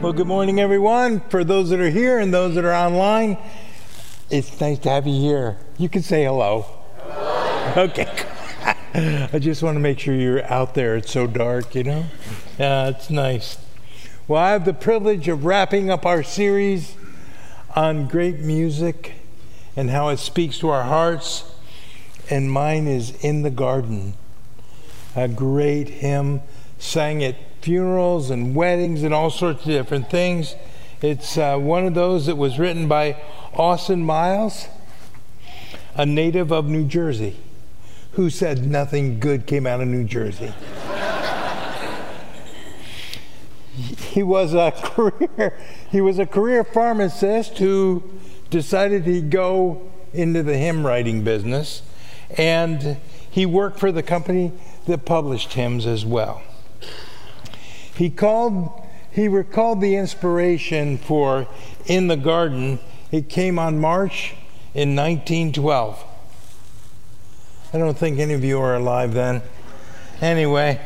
[0.00, 1.20] Well, good morning, everyone.
[1.30, 3.38] For those that are here and those that are online,
[4.30, 5.56] it's nice to have you here.
[5.78, 6.66] You can say hello.
[7.00, 7.72] hello.
[7.76, 8.08] Okay.
[9.32, 10.96] I just want to make sure you're out there.
[10.96, 12.04] It's so dark, you know?
[12.58, 13.56] Yeah, it's nice.
[14.28, 16.94] Well, I have the privilege of wrapping up our series
[17.74, 19.14] on great music
[19.76, 21.50] and how it speaks to our hearts,
[22.28, 24.12] and mine is In the Garden,
[25.16, 26.42] a great hymn
[26.78, 27.36] sang at
[27.66, 30.54] funerals and weddings and all sorts of different things.
[31.02, 33.20] It's uh, one of those that was written by
[33.54, 34.68] Austin Miles,
[35.96, 37.40] a native of New Jersey,
[38.12, 40.54] who said nothing good came out of New Jersey.
[44.12, 45.58] he was a career
[45.90, 48.00] he was a career pharmacist who
[48.48, 51.82] decided he'd go into the hymn writing business
[52.38, 52.96] and
[53.28, 54.52] he worked for the company
[54.86, 56.44] that published hymns as well.
[57.96, 58.82] He called
[59.16, 61.48] he recalled the inspiration for
[61.86, 62.78] In the Garden.
[63.10, 64.34] It came on March
[64.74, 66.04] in 1912.
[67.72, 69.40] I don't think any of you are alive then.
[70.20, 70.82] Anyway,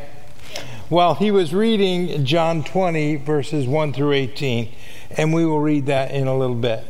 [0.87, 4.73] while he was reading John 20, verses 1 through 18,
[5.17, 6.85] and we will read that in a little bit.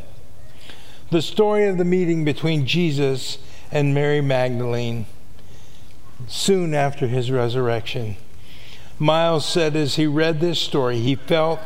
[1.09, 3.39] The story of the meeting between Jesus
[3.71, 5.07] and Mary Magdalene
[6.27, 8.15] soon after his resurrection.
[9.01, 11.59] Miles said as he read this story, he felt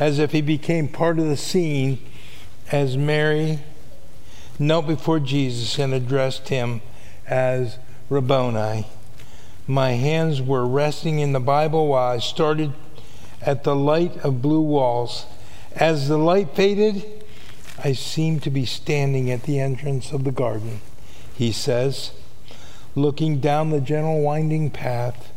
[0.00, 1.98] as if he became part of the scene
[2.72, 3.58] as Mary
[4.58, 6.80] knelt before Jesus and addressed him
[7.26, 7.76] as
[8.08, 8.86] Rabboni.
[9.66, 12.72] My hands were resting in the Bible while I started
[13.42, 15.26] at the light of blue walls.
[15.76, 17.04] As the light faded,
[17.84, 20.80] I seemed to be standing at the entrance of the garden,
[21.34, 22.12] he says,
[22.94, 25.32] looking down the gentle winding path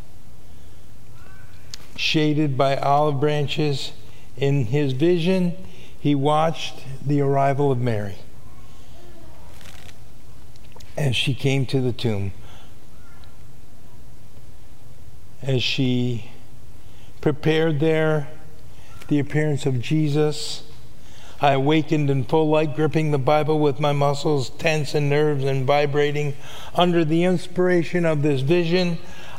[2.02, 3.92] shaded by olive branches.
[4.36, 5.56] In his vision,
[6.00, 8.16] he watched the arrival of Mary
[10.98, 12.32] as she came to the tomb.
[15.44, 16.32] As she
[17.22, 18.28] prepared there
[19.08, 20.64] the appearance of Jesus,
[21.40, 25.66] I awakened in full light, gripping the Bible with my muscles tense and nerves and
[25.66, 26.36] vibrating
[26.74, 28.98] under the inspiration of this vision.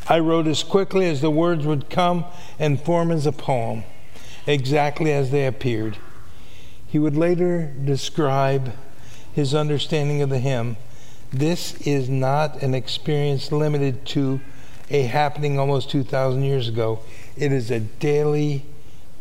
[0.08, 2.24] I wrote as quickly as the words would come
[2.58, 3.84] and form as a poem,
[4.46, 5.98] exactly as they appeared.
[6.86, 8.74] He would later describe
[9.32, 10.76] his understanding of the hymn.
[11.32, 14.40] This is not an experience limited to
[14.90, 17.00] a happening almost 2,000 years ago.
[17.36, 18.66] It is a daily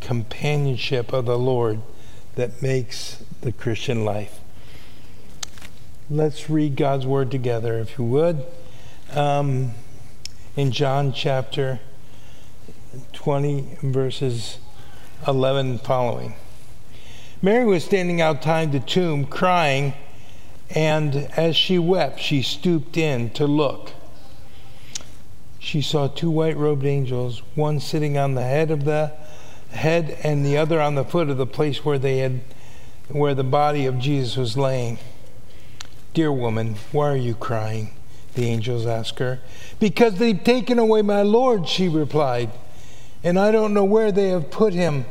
[0.01, 1.81] companionship of the Lord
[2.35, 4.39] that makes the Christian life.
[6.09, 8.43] Let's read God's word together, if you would.
[9.13, 9.71] Um,
[10.55, 11.79] in John chapter
[13.13, 14.57] 20, verses
[15.25, 16.35] 11 following.
[17.41, 19.93] Mary was standing outside the tomb crying,
[20.69, 23.93] and as she wept, she stooped in to look.
[25.57, 29.13] She saw two white robed angels, one sitting on the head of the
[29.69, 32.41] head and the other on the foot of the place where they had
[33.07, 34.97] where the body of Jesus was laying.
[36.13, 37.91] Dear woman, why are you crying?
[38.35, 39.39] The angels asked her.
[39.79, 42.51] Because they've taken away my Lord, she replied,
[43.23, 45.05] and I don't know where they have put him.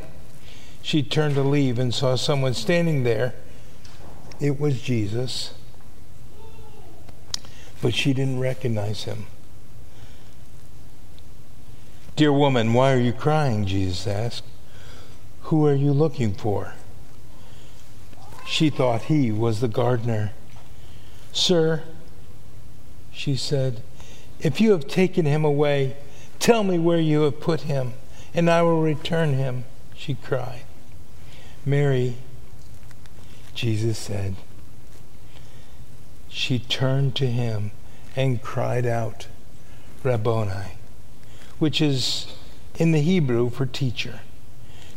[0.81, 3.35] She turned to leave and saw someone standing there.
[4.39, 5.53] It was Jesus,
[7.81, 9.27] but she didn't recognize him.
[12.15, 13.65] Dear woman, why are you crying?
[13.65, 14.43] Jesus asked.
[15.43, 16.73] Who are you looking for?
[18.47, 20.31] She thought he was the gardener.
[21.31, 21.83] Sir,
[23.13, 23.81] she said,
[24.39, 25.95] if you have taken him away,
[26.39, 27.93] tell me where you have put him,
[28.33, 30.63] and I will return him, she cried.
[31.65, 32.15] Mary,
[33.53, 34.35] Jesus said.
[36.29, 37.71] She turned to him
[38.15, 39.27] and cried out,
[40.03, 40.77] Rabboni,
[41.59, 42.33] which is
[42.75, 44.21] in the Hebrew for teacher.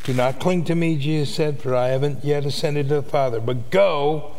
[0.05, 3.41] Do not cling to me, Jesus said, for I haven't yet ascended to the Father.
[3.41, 4.33] But go,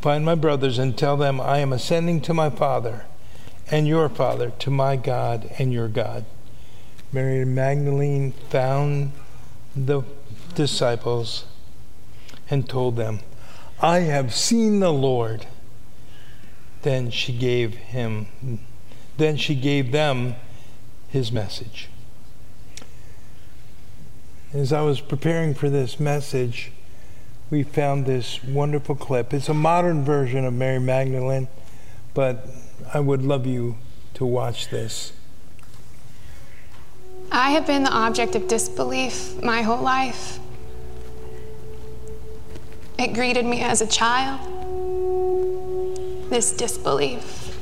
[0.00, 3.04] find my brothers, and tell them I am ascending to my Father
[3.70, 6.24] and your Father, to my God and your God.
[7.12, 9.12] Mary Magdalene found
[9.74, 10.02] the
[10.54, 11.44] disciples
[12.48, 13.20] and told them,
[13.80, 15.46] I have seen the Lord.
[16.82, 18.26] Then she gave him,
[19.16, 20.36] then she gave them
[21.08, 21.90] his message
[24.52, 26.72] as I was preparing for this message,
[27.50, 29.34] we found this wonderful clip.
[29.34, 31.48] It's a modern version of Mary Magdalene,
[32.14, 32.46] but
[32.94, 33.76] I would love you
[34.14, 35.12] to watch this.
[37.32, 40.38] I have been the object of disbelief my whole life.
[42.98, 44.40] It greeted me as a child,
[46.30, 47.58] this disbelief.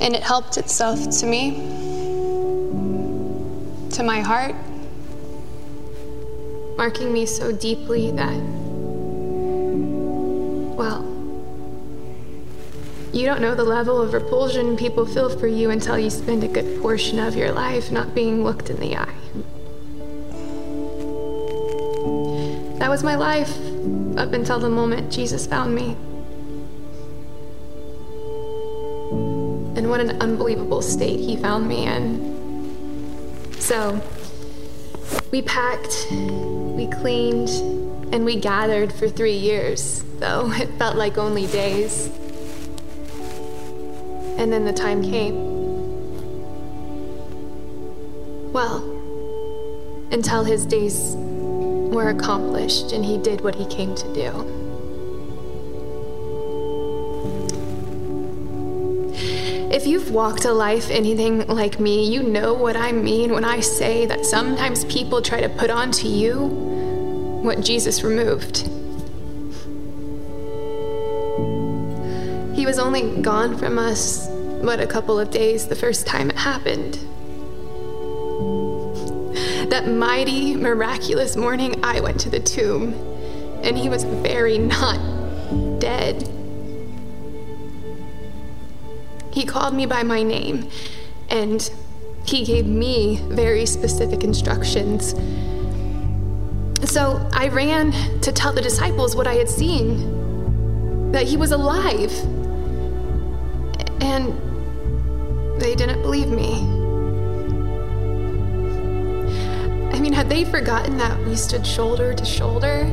[0.00, 1.50] And it helped itself to me,
[3.90, 4.54] to my heart,
[6.80, 8.40] marking me so deeply that,
[10.78, 11.02] well,
[13.12, 16.48] you don't know the level of repulsion people feel for you until you spend a
[16.48, 19.20] good portion of your life not being looked in the eye.
[22.78, 23.54] That was my life
[24.16, 25.90] up until the moment Jesus found me.
[29.76, 33.52] And what an unbelievable state he found me in.
[33.58, 34.00] So,
[35.30, 37.48] we packed, we cleaned,
[38.12, 42.10] and we gathered for three years, though it felt like only days.
[44.38, 45.50] And then the time came.
[48.52, 48.82] Well,
[50.10, 54.59] until his days were accomplished and he did what he came to do.
[59.70, 63.60] If you've walked a life anything like me, you know what I mean when I
[63.60, 66.48] say that sometimes people try to put onto you
[67.44, 68.66] what Jesus removed.
[72.56, 74.26] He was only gone from us,
[74.60, 76.94] but a couple of days the first time it happened.
[79.70, 82.92] That mighty, miraculous morning, I went to the tomb,
[83.62, 84.98] and he was very not
[85.78, 86.28] dead.
[89.40, 90.68] He called me by my name,
[91.30, 91.70] and
[92.26, 95.14] he gave me very specific instructions.
[96.84, 102.12] So I ran to tell the disciples what I had seen that he was alive.
[104.02, 104.38] And
[105.58, 106.60] they didn't believe me.
[109.90, 112.84] I mean, had they forgotten that we stood shoulder to shoulder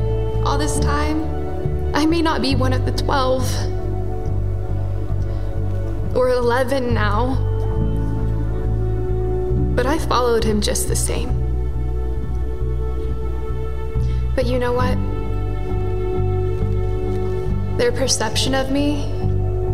[0.46, 1.94] all this time?
[1.94, 3.77] I may not be one of the 12
[6.18, 7.36] or 11 now,
[9.76, 11.28] but I followed him just the same.
[14.34, 14.98] But you know what?
[17.78, 19.04] Their perception of me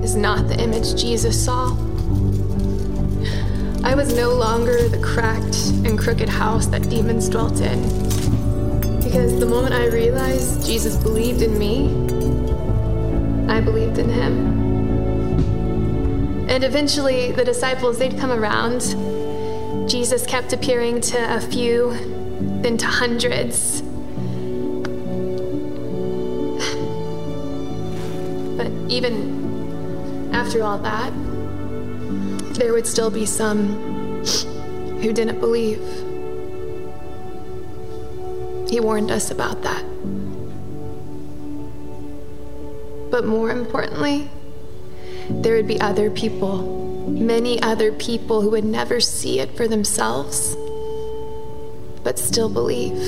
[0.02, 1.68] is not the image Jesus saw.
[3.82, 7.80] I was no longer the cracked and crooked house that demons dwelt in.
[9.02, 11.88] Because the moment I realized Jesus believed in me,
[13.50, 14.53] I believed in him.
[16.54, 18.80] And eventually, the disciples, they'd come around.
[19.90, 21.90] Jesus kept appearing to a few,
[22.62, 23.82] then to hundreds.
[28.56, 31.12] But even after all that,
[32.54, 34.22] there would still be some
[35.02, 35.80] who didn't believe.
[38.70, 39.84] He warned us about that.
[43.10, 44.30] But more importantly,
[45.28, 50.56] there would be other people, many other people who would never see it for themselves,
[52.02, 52.98] but still believe.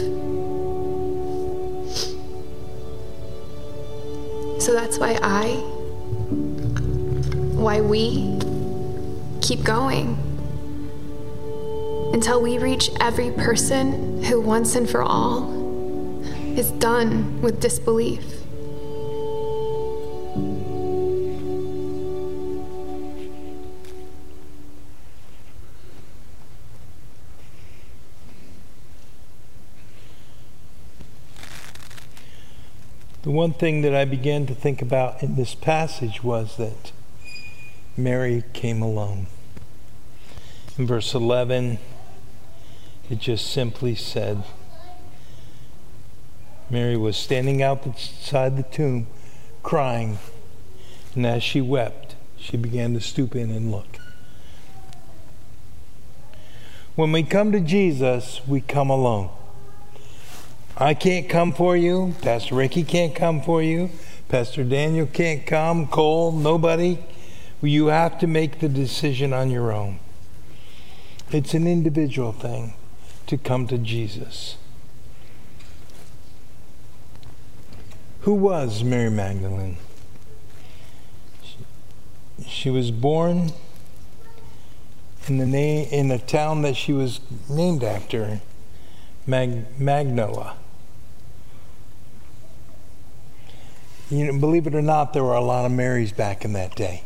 [4.62, 5.54] So that's why I,
[7.54, 8.38] why we,
[9.40, 10.18] keep going
[12.12, 15.52] until we reach every person who once and for all
[16.58, 18.24] is done with disbelief.
[33.36, 36.90] One thing that I began to think about in this passage was that
[37.94, 39.26] Mary came alone.
[40.78, 41.78] In verse 11,
[43.10, 44.42] it just simply said,
[46.70, 49.06] Mary was standing outside the tomb
[49.62, 50.18] crying,
[51.14, 53.98] and as she wept, she began to stoop in and look.
[56.94, 59.35] When we come to Jesus, we come alone.
[60.78, 62.14] I can't come for you.
[62.20, 63.88] Pastor Ricky can't come for you.
[64.28, 65.86] Pastor Daniel can't come.
[65.86, 66.98] Cole, nobody.
[67.62, 70.00] You have to make the decision on your own.
[71.30, 72.74] It's an individual thing
[73.26, 74.56] to come to Jesus.
[78.20, 79.78] Who was Mary Magdalene?
[82.46, 83.52] She, was born
[85.26, 88.42] in the name in the town that she was named after,
[89.26, 90.56] Mag, Magnola.
[94.10, 96.76] You know, believe it or not, there were a lot of Marys back in that
[96.76, 97.02] day.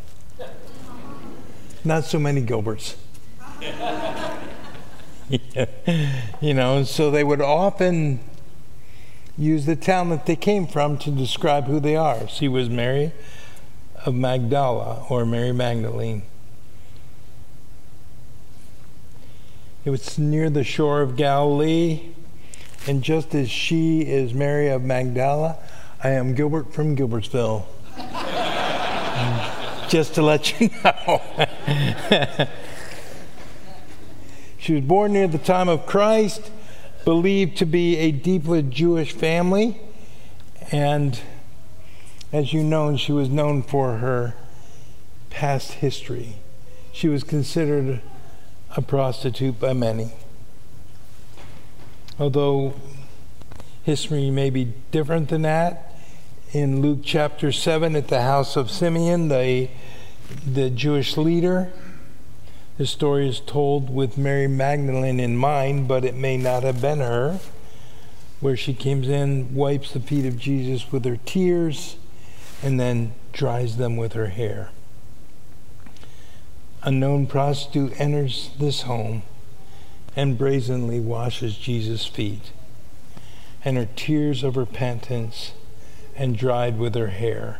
[1.82, 2.96] Not so many Gilberts.
[6.40, 8.20] you know, so they would often
[9.38, 12.28] use the town that they came from to describe who they are.
[12.28, 13.12] She was Mary
[14.04, 16.22] of Magdala or Mary Magdalene.
[19.86, 22.10] It was near the shore of Galilee,
[22.86, 25.56] and just as she is Mary of Magdala,
[26.02, 27.66] I am Gilbert from Gilbertsville.
[29.90, 31.20] just to let you know.
[34.58, 36.50] she was born near the time of Christ,
[37.04, 39.78] believed to be a deeply Jewish family,
[40.72, 41.20] and
[42.32, 44.34] as you know, she was known for her
[45.28, 46.36] past history.
[46.92, 48.00] She was considered
[48.74, 50.12] a prostitute by many.
[52.18, 52.72] Although
[53.82, 55.89] history may be different than that,
[56.52, 59.68] in Luke chapter 7 at the house of Simeon, the,
[60.44, 61.72] the Jewish leader,
[62.76, 66.98] the story is told with Mary Magdalene in mind, but it may not have been
[66.98, 67.38] her,
[68.40, 71.96] where she comes in, wipes the feet of Jesus with her tears,
[72.64, 74.70] and then dries them with her hair.
[76.82, 79.22] A known prostitute enters this home
[80.16, 82.50] and brazenly washes Jesus' feet,
[83.64, 85.52] and her tears of repentance
[86.20, 87.58] and dried with her hair.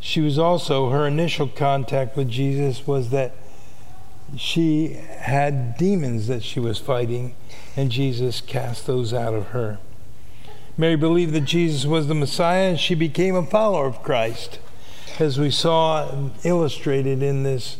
[0.00, 3.36] She was also, her initial contact with Jesus was that
[4.36, 7.36] she had demons that she was fighting,
[7.76, 9.78] and Jesus cast those out of her.
[10.76, 14.58] Mary believed that Jesus was the Messiah, and she became a follower of Christ
[15.20, 17.76] as we saw illustrated in this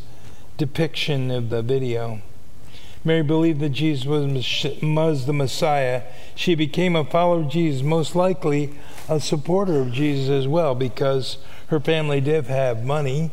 [0.56, 2.20] depiction of the video.
[3.04, 6.02] Mary believed that Jesus was the Messiah.
[6.36, 8.72] She became a follower of Jesus, most likely
[9.08, 13.32] a supporter of Jesus as well, because her family did have money.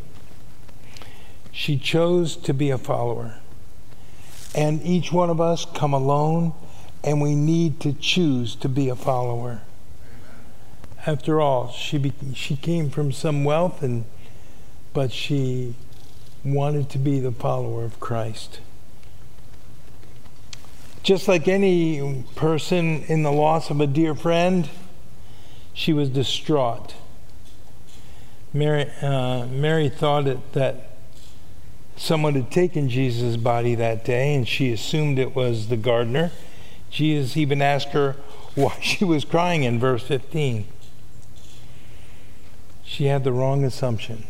[1.52, 3.36] She chose to be a follower.
[4.56, 6.54] And each one of us come alone,
[7.04, 9.62] and we need to choose to be a follower.
[11.06, 14.06] After all, she, be, she came from some wealth, and,
[14.94, 15.76] but she
[16.44, 18.62] wanted to be the follower of Christ.
[21.04, 24.70] Just like any person in the loss of a dear friend,
[25.74, 26.94] she was distraught.
[28.54, 30.92] Mary, uh, Mary thought it, that
[31.96, 36.32] someone had taken Jesus' body that day, and she assumed it was the gardener.
[36.90, 38.16] Jesus even asked her
[38.56, 40.66] why she was crying in verse 15
[42.90, 44.26] she had the wrong assumption.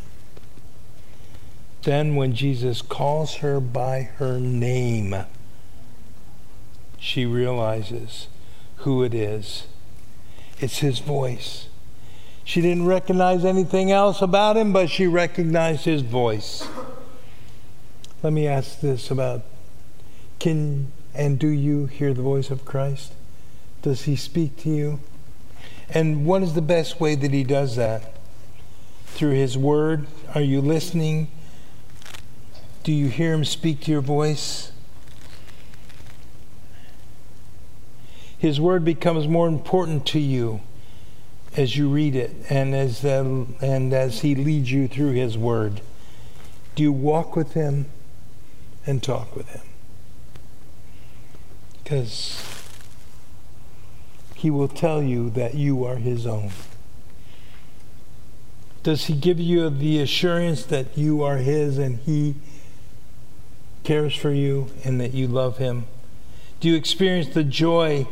[1.83, 5.15] Then, when Jesus calls her by her name,
[6.99, 8.27] she realizes
[8.77, 9.67] who it is.
[10.59, 11.67] It's his voice.
[12.43, 16.67] She didn't recognize anything else about him, but she recognized his voice.
[18.23, 19.43] Let me ask this about
[20.39, 23.13] can and do you hear the voice of Christ?
[23.81, 24.99] Does he speak to you?
[25.89, 28.13] And what is the best way that he does that?
[29.19, 30.07] through His Word?
[30.33, 31.27] Are you listening?
[32.83, 34.71] Do you hear Him speak to your voice?
[38.39, 40.61] His Word becomes more important to you
[41.57, 45.81] as you read it and as, uh, and as He leads you through His Word.
[46.73, 47.87] Do you walk with Him
[48.85, 49.67] and talk with Him?
[51.83, 52.41] Because
[54.35, 56.51] He will tell you that you are His own.
[58.83, 62.35] Does He give you the assurance that you are His and He
[63.83, 65.87] cares for you and that you love Him?
[66.61, 68.07] Do you experience the joy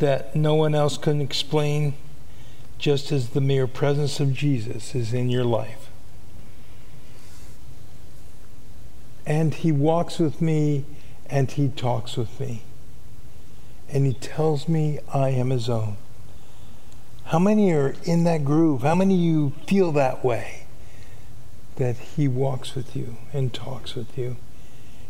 [0.00, 1.94] that no one else can explain,
[2.78, 5.88] just as the mere presence of Jesus is in your life?
[9.24, 10.84] And He walks with me
[11.28, 12.62] and He talks with me.
[13.88, 15.96] And He tells me I am His own.
[17.26, 18.82] How many are in that groove?
[18.82, 20.66] How many of you feel that way?
[21.76, 24.36] That He walks with you and talks with you,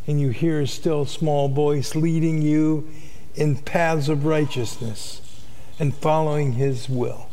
[0.06, 2.90] and you hear His still small voice leading you
[3.34, 5.20] in paths of righteousness
[5.78, 7.28] and following His will.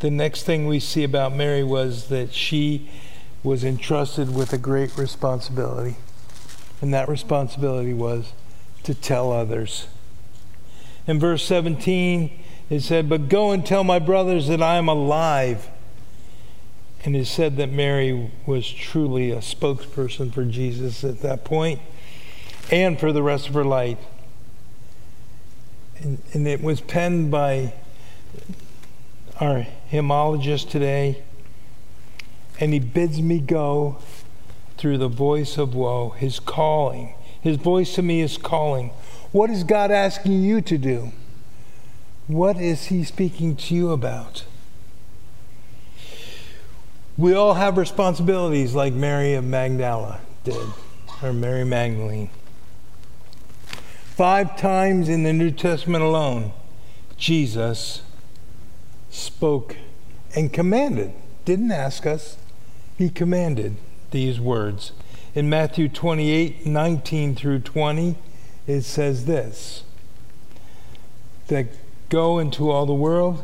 [0.00, 2.90] The next thing we see about Mary was that she
[3.42, 5.96] was entrusted with a great responsibility,
[6.80, 8.32] and that responsibility was
[8.82, 9.86] to tell others
[11.06, 12.30] in verse 17,
[12.70, 15.68] it said, But go and tell my brothers that I am alive.
[17.04, 21.80] And it said that Mary was truly a spokesperson for Jesus at that point
[22.70, 23.98] and for the rest of her life.
[25.98, 27.74] And, and it was penned by
[29.40, 31.22] our hymnologist today.
[32.60, 33.98] And he bids me go
[34.76, 38.90] through the voice of woe, his calling, His voice to me is calling.
[39.32, 41.12] What is God asking you to do?
[42.26, 44.44] What is He speaking to you about?
[47.16, 50.68] We all have responsibilities like Mary of Magdala did,
[51.22, 52.30] or Mary Magdalene.
[54.16, 56.52] Five times in the New Testament alone,
[57.16, 58.02] Jesus
[59.10, 59.76] spoke
[60.36, 61.10] and commanded,
[61.44, 62.36] didn't ask us,
[62.96, 63.74] he commanded
[64.12, 64.92] these words.
[65.34, 68.14] In Matthew 28 19 through 20,
[68.68, 69.82] it says this
[71.48, 71.66] that
[72.08, 73.42] go into all the world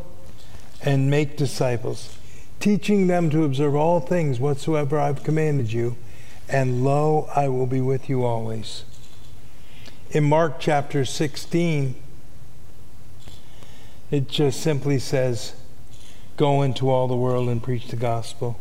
[0.84, 2.16] and make disciples,
[2.60, 5.96] teaching them to observe all things whatsoever I've commanded you,
[6.48, 8.84] and lo, I will be with you always.
[10.12, 11.94] In Mark chapter 16,
[14.10, 15.54] it just simply says,
[16.36, 18.58] Go into all the world and preach the gospel.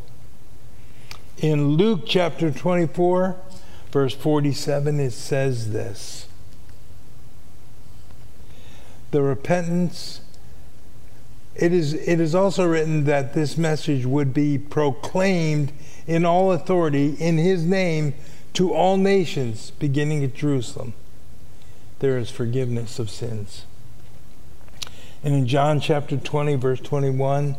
[1.40, 3.36] In Luke chapter 24,
[3.92, 6.28] verse 47, it says this
[9.10, 10.22] The repentance,
[11.56, 15.72] it is, it is also written that this message would be proclaimed
[16.06, 18.14] in all authority in his name
[18.54, 20.94] to all nations, beginning at Jerusalem.
[22.00, 23.66] There is forgiveness of sins.
[25.24, 27.58] And in John chapter 20, verse 21,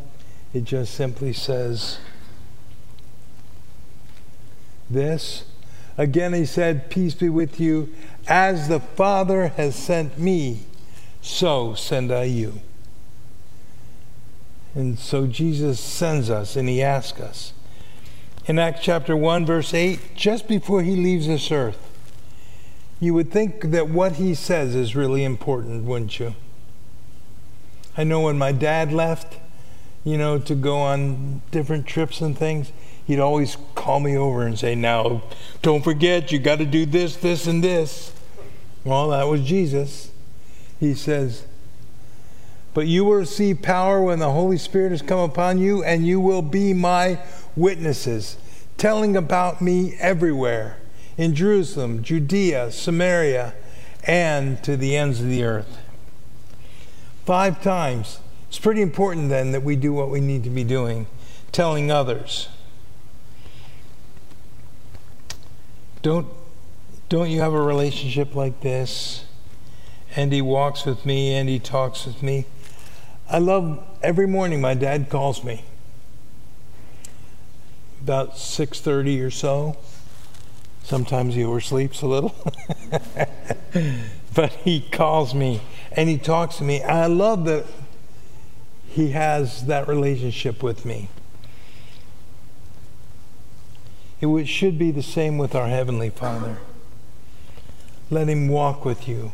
[0.54, 1.99] it just simply says,
[4.90, 5.44] this.
[5.97, 7.94] Again, he said, Peace be with you.
[8.26, 10.61] As the Father has sent me,
[11.23, 12.61] so send I you.
[14.75, 17.52] And so Jesus sends us and he asks us.
[18.47, 21.89] In Acts chapter 1, verse 8, just before he leaves this earth,
[23.00, 26.35] you would think that what he says is really important, wouldn't you?
[27.97, 29.38] I know when my dad left,
[30.04, 32.73] you know, to go on different trips and things,
[33.07, 35.23] he'd always call me over and say, Now,
[35.62, 38.12] don't forget, you got to do this, this, and this.
[38.85, 40.11] Well, that was Jesus.
[40.78, 41.47] He says,
[42.75, 46.21] But you will receive power when the Holy Spirit has come upon you, and you
[46.21, 47.19] will be my
[47.56, 48.36] witnesses,
[48.76, 50.79] telling about me everywhere
[51.21, 53.52] in Jerusalem, Judea, Samaria,
[54.04, 55.76] and to the ends of the earth.
[57.26, 58.21] Five times.
[58.49, 61.06] It's pretty important then that we do what we need to be doing,
[61.52, 62.49] telling others.
[66.00, 66.26] Don't,
[67.11, 69.26] don't you have a relationship like this?
[70.17, 72.47] And he walks with me and he talks with me.
[73.28, 75.67] I love every morning my dad calls me
[78.00, 79.76] about 6:30 or so.
[80.82, 82.34] Sometimes he oversleeps a little.
[84.34, 85.60] but he calls me
[85.93, 86.82] and he talks to me.
[86.82, 87.66] I love that
[88.88, 91.08] he has that relationship with me.
[94.21, 96.58] It should be the same with our Heavenly Father.
[98.10, 99.32] Let Him walk with you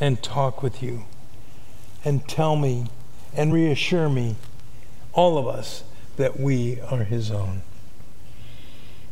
[0.00, 1.04] and talk with you
[2.04, 2.86] and tell me
[3.32, 4.36] and reassure me,
[5.12, 5.84] all of us,
[6.16, 7.62] that we are His own.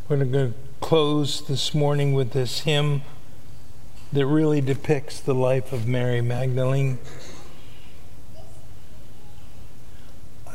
[0.09, 3.01] We're going to close this morning with this hymn
[4.12, 6.99] that really depicts the life of Mary Magdalene.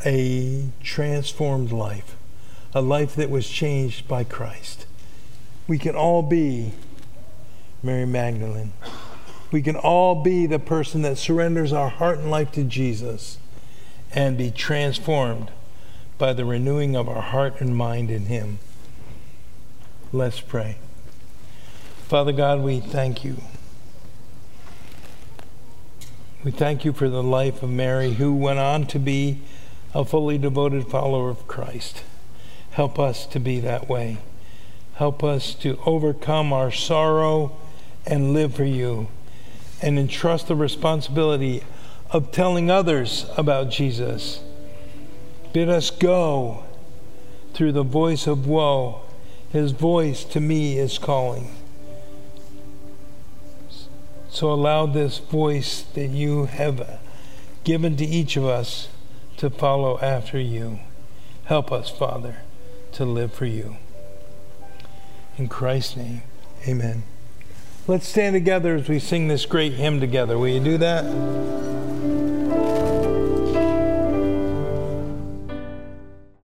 [0.06, 2.14] A transformed life
[2.74, 4.86] a life that was changed by Christ.
[5.66, 6.72] We can all be
[7.82, 8.72] Mary Magdalene.
[9.50, 13.38] We can all be the person that surrenders our heart and life to Jesus
[14.12, 15.50] and be transformed
[16.18, 18.58] by the renewing of our heart and mind in Him.
[20.10, 20.78] Let's pray.
[22.06, 23.36] Father God, we thank you.
[26.42, 29.42] We thank you for the life of Mary, who went on to be
[29.92, 32.04] a fully devoted follower of Christ.
[32.70, 34.16] Help us to be that way.
[34.94, 37.58] Help us to overcome our sorrow
[38.06, 39.08] and live for you
[39.82, 41.62] and entrust the responsibility
[42.10, 44.40] of telling others about Jesus.
[45.52, 46.64] Bid us go
[47.52, 49.02] through the voice of woe.
[49.50, 51.54] His voice to me is calling.
[54.30, 57.00] So allow this voice that you have
[57.64, 58.88] given to each of us
[59.38, 60.80] to follow after you.
[61.44, 62.36] Help us, Father
[62.92, 63.76] to live for you.
[65.36, 66.22] In Christ's name,
[66.66, 67.04] amen.
[67.86, 70.36] Let's stand together as we sing this great hymn together.
[70.36, 71.04] Will you do that?